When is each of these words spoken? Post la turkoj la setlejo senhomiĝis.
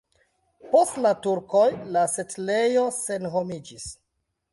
Post 0.69 0.95
la 1.05 1.11
turkoj 1.27 1.65
la 1.97 2.05
setlejo 2.13 2.87
senhomiĝis. 2.97 3.87